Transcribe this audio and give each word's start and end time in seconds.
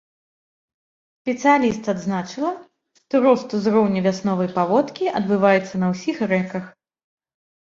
Спецыяліст 1.25 1.83
адзначыла, 1.93 2.51
што 2.99 3.13
рост 3.25 3.47
узроўню 3.59 3.99
вясновай 4.09 4.49
паводкі 4.57 5.13
адбываецца 5.21 5.75
на 5.83 5.87
ўсіх 5.95 6.17
рэках. 6.33 6.65